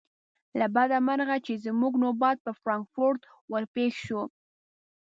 له 0.59 0.65
بده 0.75 0.97
مرغه 1.07 1.37
چې 1.45 1.61
زموږ 1.65 1.93
نوبت 2.03 2.37
پر 2.43 2.53
فرانکفورت 2.61 3.21
ور 3.51 3.63
پیښ 3.75 3.93
شو. 4.05 4.21